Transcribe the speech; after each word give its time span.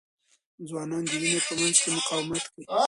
ځوانان 0.69 1.03
د 1.09 1.11
وینې 1.21 1.39
په 1.45 1.53
مینځ 1.59 1.77
کې 1.81 1.89
مقاومت 1.97 2.43
کوي. 2.51 2.63